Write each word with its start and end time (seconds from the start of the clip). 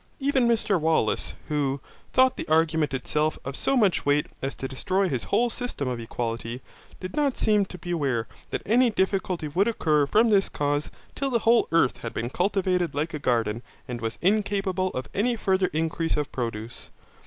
Even 0.19 0.47
Mr 0.47 0.79
Wallace, 0.81 1.35
who 1.47 1.79
thought 2.11 2.35
the 2.35 2.47
argument 2.47 2.91
itself 2.91 3.37
of 3.45 3.55
so 3.55 3.77
much 3.77 4.03
weight 4.03 4.25
as 4.41 4.55
to 4.55 4.67
destroy 4.67 5.07
his 5.07 5.25
whole 5.25 5.51
system 5.51 5.87
of 5.87 5.99
equality, 5.99 6.63
did 6.99 7.15
not 7.15 7.37
seem 7.37 7.65
to 7.65 7.77
be 7.77 7.91
aware 7.91 8.27
that 8.49 8.63
any 8.65 8.89
difficulty 8.89 9.47
would 9.47 9.67
occur 9.67 10.07
from 10.07 10.31
this 10.31 10.49
cause 10.49 10.89
till 11.13 11.29
the 11.29 11.37
whole 11.45 11.67
earth 11.71 11.97
had 11.97 12.15
been 12.15 12.31
cultivated 12.31 12.95
like 12.95 13.13
a 13.13 13.19
garden 13.19 13.61
and 13.87 14.01
was 14.01 14.17
incapable 14.23 14.87
of 14.95 15.07
any 15.13 15.35
further 15.35 15.67
increase 15.71 16.17
of 16.17 16.31
produce. 16.31 16.89